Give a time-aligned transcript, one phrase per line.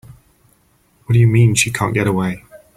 [1.05, 2.43] What do you mean she can't get away?